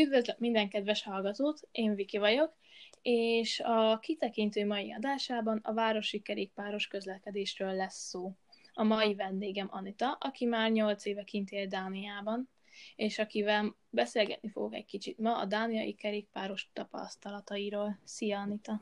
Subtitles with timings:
[0.00, 2.54] Üdvözlök minden kedves hallgatót, én Viki vagyok,
[3.02, 8.32] és a kitekintő mai adásában a városi kerékpáros közlekedésről lesz szó.
[8.72, 12.48] A mai vendégem Anita, aki már 8 éve kint él Dániában,
[12.96, 17.98] és akivel beszélgetni fogok egy kicsit ma a dániai kerékpáros tapasztalatairól.
[18.04, 18.80] Szia, Anita!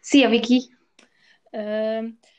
[0.00, 0.76] Szia, Viki!
[1.50, 2.37] Ö-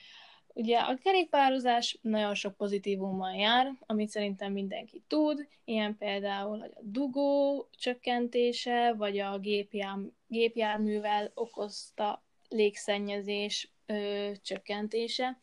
[0.60, 7.68] Ugye a kerékpározás nagyon sok pozitívummal jár, amit szerintem mindenki tud, ilyen például a dugó
[7.78, 15.42] csökkentése, vagy a gépjár, gépjárművel okozta légszennyezés ö, csökkentése.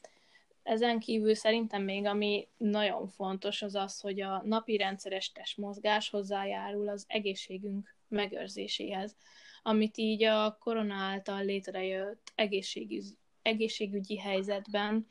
[0.63, 6.89] Ezen kívül szerintem még ami nagyon fontos az az, hogy a napi rendszeres testmozgás hozzájárul
[6.89, 9.17] az egészségünk megőrzéséhez,
[9.63, 15.07] amit így a korona által létrejött egészségügy egészségügyi helyzetben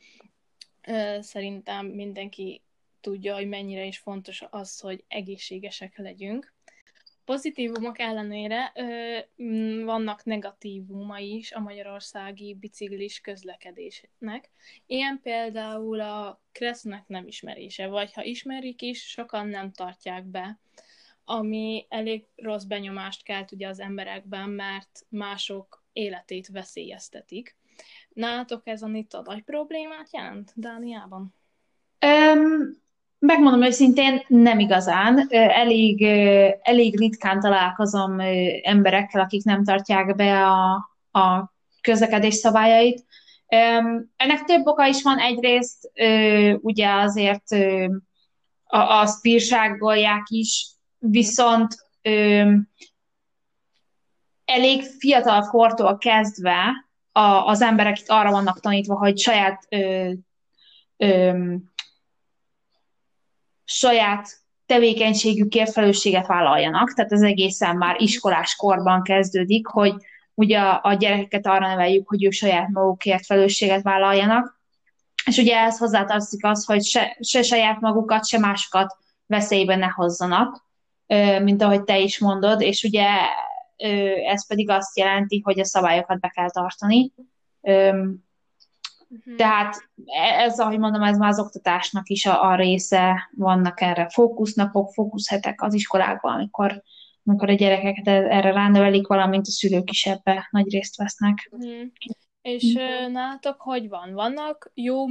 [1.19, 2.61] szerintem mindenki
[3.01, 6.53] tudja, hogy mennyire is fontos az, hogy egészségesek legyünk.
[7.25, 8.73] Pozitívumok ellenére
[9.83, 14.49] vannak negatívumai is a magyarországi biciklis közlekedésnek.
[14.85, 20.59] Ilyen például a kresznek nem ismerése, vagy ha ismerik is, sokan nem tartják be,
[21.25, 27.55] ami elég rossz benyomást kelt ugye az emberekben, mert mások életét veszélyeztetik.
[28.15, 31.35] Nálatok ez a NITA nagy problémát jelent Dániában?
[32.05, 32.83] Um,
[33.19, 35.25] megmondom őszintén, nem igazán.
[35.29, 36.03] Elég,
[36.61, 38.19] elég ritkán találkozom
[38.63, 40.73] emberekkel, akik nem tartják be a,
[41.11, 43.05] a közlekedés szabályait.
[44.15, 45.17] Ennek több oka is van.
[45.17, 45.91] Egyrészt
[46.61, 47.43] ugye azért
[48.67, 51.75] azt bírságolják is, viszont
[54.45, 56.84] elég fiatal kortól kezdve
[57.17, 60.11] a, az emberek itt arra vannak tanítva, hogy saját ö,
[60.97, 61.53] ö,
[63.63, 64.29] saját
[64.65, 69.93] tevékenységükért felelősséget vállaljanak, tehát ez egészen már iskolás korban kezdődik, hogy
[70.33, 74.59] ugye a, a gyerekeket arra neveljük, hogy ők saját magukért felelősséget vállaljanak,
[75.25, 80.65] és ugye ehhez hozzátartozik az, hogy se, se saját magukat, se másokat veszélybe ne hozzanak,
[81.41, 83.07] mint ahogy te is mondod, és ugye
[84.25, 87.11] ez pedig azt jelenti, hogy a szabályokat be kell tartani.
[89.09, 89.35] Uh-huh.
[89.35, 89.89] Tehát
[90.37, 95.61] ez, ahogy mondom, ez már az oktatásnak is a, a része, vannak erre fókusznapok, fókuszhetek
[95.61, 96.83] az iskolákban, amikor,
[97.23, 101.49] amikor a gyerekeket e, erre ránövelik, valamint a szülők is ebbe nagy részt vesznek.
[101.51, 101.81] Uh-huh.
[102.41, 104.13] És uh, nálatok hogy van?
[104.13, 105.05] Vannak jó,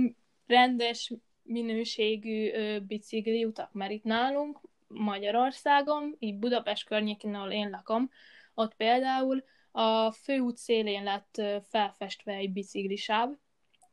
[0.46, 3.72] rendes minőségű bicikli utak?
[3.72, 8.10] Mert itt nálunk Magyarországon, így Budapest környékén, ahol én lakom,
[8.54, 13.30] ott például a főút szélén lett felfestve egy biciklisáv,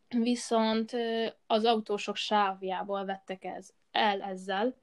[0.08, 0.92] viszont
[1.48, 4.76] az autósok sávjából vettek ez, el ezzel,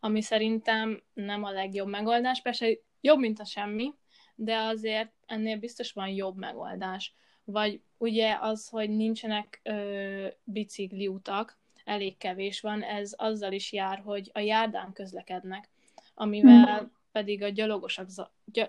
[0.00, 2.42] ami szerintem nem a legjobb megoldás.
[2.42, 2.66] Persze
[3.00, 3.94] jobb, mint a semmi,
[4.34, 7.14] de azért ennél biztos van jobb megoldás.
[7.44, 14.30] Vagy ugye az, hogy nincsenek ö, bicikliutak, elég kevés van, ez azzal is jár, hogy
[14.32, 15.68] a járdán közlekednek,
[16.14, 18.06] amivel hmm pedig a gyalogosok,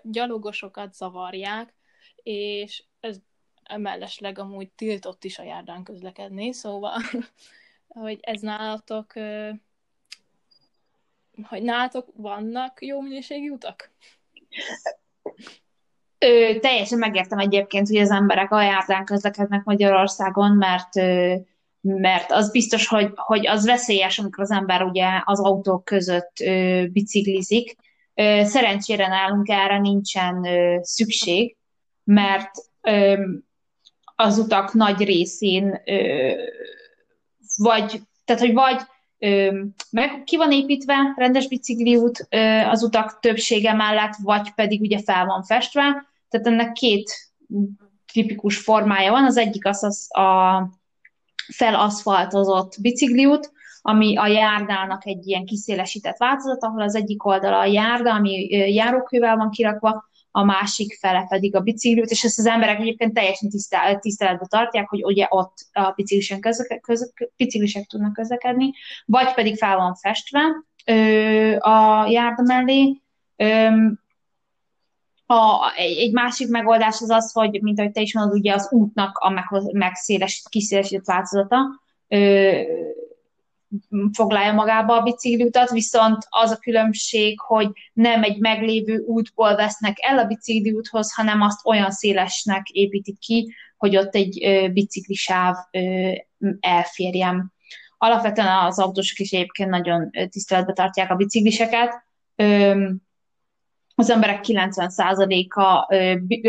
[0.03, 1.73] gyalogosokat zavarják,
[2.23, 3.17] és ez
[3.78, 7.01] mellesleg amúgy tiltott is a járdán közlekedni, szóval,
[7.88, 9.13] hogy ez nálatok,
[11.44, 13.91] hogy nálatok vannak jó minőségű utak?
[16.17, 20.94] Ö, teljesen megértem egyébként, hogy az emberek a járdán közlekednek Magyarországon, mert
[21.88, 26.85] mert az biztos, hogy, hogy az veszélyes, amikor az ember ugye az autók között ö,
[26.91, 27.75] biciklizik,
[28.43, 30.47] Szerencsére nálunk erre nincsen
[30.81, 31.57] szükség,
[32.03, 32.51] mert
[34.15, 35.81] az utak nagy részén
[37.57, 38.81] vagy, tehát hogy vagy
[39.91, 42.27] meg ki van építve rendes bicikliút
[42.69, 45.81] az utak többsége mellett, vagy pedig ugye fel van festve.
[46.29, 47.11] Tehát ennek két
[48.13, 49.25] tipikus formája van.
[49.25, 50.69] Az egyik az, az a
[51.53, 53.51] felaszfaltozott bicikliút,
[53.88, 59.37] ami a járdának egy ilyen kiszélesített változat, ahol az egyik oldala a járda, ami járókővel
[59.37, 63.49] van kirakva, a másik fele pedig a bicikliút, és ezt az emberek egyébként teljesen
[63.99, 68.72] tisztel, tartják, hogy ugye ott a biciklisek, közleke, közleke, biciklisek tudnak közlekedni,
[69.05, 70.41] vagy pedig fel van festve
[70.85, 73.02] ö, a járda mellé.
[73.35, 73.67] Ö,
[75.26, 79.17] a, egy másik megoldás az az, hogy, mint ahogy te is mondod, ugye az útnak
[79.17, 79.29] a
[79.72, 79.93] meg,
[80.49, 81.58] kiszélesített változata,
[82.08, 82.61] ö,
[84.13, 90.17] foglalja magába a bicikliutat, viszont az a különbség, hogy nem egy meglévő útból vesznek el
[90.17, 95.55] a bicikliúthoz, hanem azt olyan szélesnek építik ki, hogy ott egy biciklisáv
[96.59, 97.53] elférjem.
[97.97, 102.03] Alapvetően az autósok is egyébként nagyon tiszteletbe tartják a bicikliseket,
[103.95, 105.95] az emberek 90%-a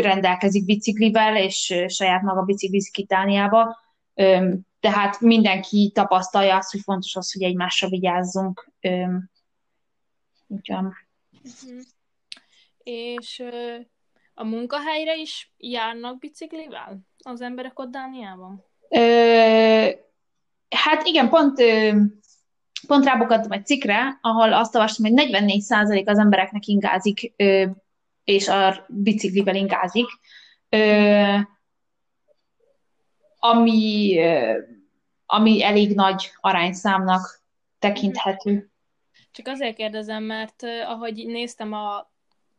[0.01, 3.77] rendelkezik biciklivel, és saját maga biciklizik Itáliába,
[4.79, 8.71] tehát mindenki tapasztalja azt, hogy fontos az, hogy egymásra vigyázzunk.
[10.47, 10.77] Úgyhogy.
[10.77, 11.81] Uh-huh.
[12.83, 13.43] És
[14.33, 18.63] a munkahelyre is járnak biciklivel az emberek ott Dániában?
[18.89, 19.89] Ö,
[20.69, 21.61] hát igen, pont,
[22.87, 27.33] pont rábukadtam egy cikkre, ahol azt olvastam, hogy 44% az embereknek ingázik,
[28.23, 30.07] és a biciklivel ingázik,
[33.51, 34.19] ami,
[35.25, 37.41] ami elég nagy arányszámnak
[37.79, 38.71] tekinthető.
[39.31, 42.11] Csak azért kérdezem, mert ahogy néztem a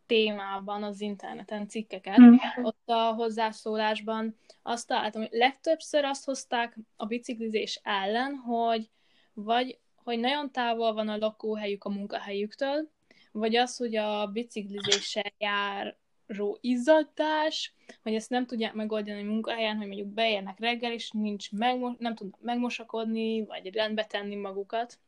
[0.06, 2.34] témában az interneten cikkeket, mm.
[2.62, 8.90] ott a hozzászólásban azt találtam, hogy legtöbbször azt hozták a biciklizés ellen, hogy
[9.32, 12.90] vagy hogy nagyon távol van a lakóhelyük a munkahelyüktől,
[13.32, 15.32] vagy az, hogy a biciklizéssel
[16.28, 21.52] járó izzadás, hogy ezt nem tudják megoldani a munkahelyen, hogy mondjuk beérnek reggel, és nincs
[21.52, 24.98] megmo- nem tudnak megmosakodni, vagy rendbe tenni magukat.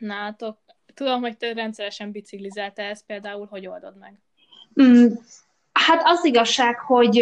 [0.00, 0.58] Nátok,
[0.94, 4.20] tudom, hogy te rendszeresen biciklizel, ezt például hogy oldod meg?
[4.82, 5.06] Mm,
[5.72, 7.20] hát az igazság, hogy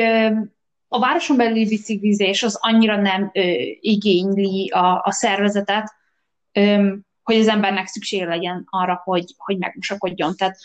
[0.88, 3.40] a városon belüli biciklizés az annyira nem ö,
[3.80, 5.92] igényli a, a szervezetet,
[6.52, 10.36] ö, hogy az embernek szüksége legyen arra, hogy, hogy megmosakodjon.
[10.36, 10.56] Tehát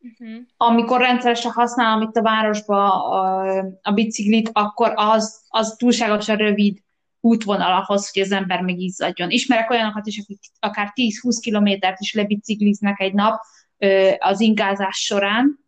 [0.00, 0.42] uh-huh.
[0.56, 3.46] amikor rendszeresen használom itt a városba a,
[3.82, 6.78] a biciklit, akkor az, az túlságosan rövid
[7.20, 9.30] útvonal ahhoz, hogy az ember megizzadjon.
[9.30, 13.40] Ismerek olyanokat is, akik akár 10-20 kilométert is lebicikliznek egy nap
[14.18, 15.58] az ingázás során,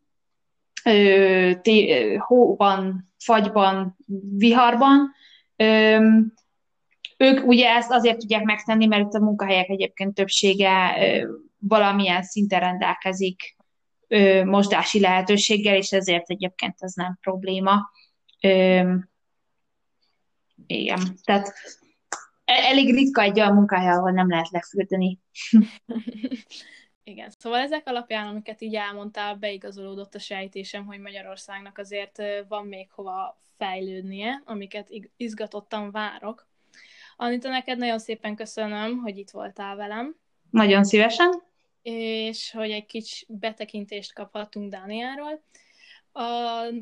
[2.18, 3.96] hóban, fagyban,
[4.36, 5.12] viharban.
[7.16, 10.96] Ők ugye ezt azért tudják megtenni, mert itt a munkahelyek egyébként többsége
[11.58, 13.53] valamilyen szinten rendelkezik
[14.44, 17.90] mosdási lehetőséggel, és ezért egyébként ez nem probléma.
[20.66, 21.52] Igen, tehát
[22.44, 25.18] e-, elég ritka egy olyan munkahely, ahol nem lehet lefürdeni.
[27.06, 32.90] Igen, szóval ezek alapján, amiket így elmondtál, beigazolódott a sejtésem, hogy Magyarországnak azért van még
[32.90, 36.46] hova fejlődnie, amiket izgatottan várok.
[37.16, 40.16] Anita, neked nagyon szépen köszönöm, hogy itt voltál velem.
[40.50, 41.42] Nagyon szívesen.
[41.84, 45.42] És hogy egy kicsi betekintést kaphattunk Dániáról.
[46.12, 46.20] A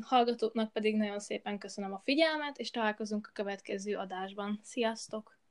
[0.01, 4.59] hallgatóknak pedig nagyon szépen köszönöm a figyelmet, és találkozunk a következő adásban.
[4.63, 5.42] Sziasztok!